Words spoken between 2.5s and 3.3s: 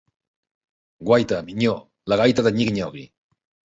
de nyigui-nyogui.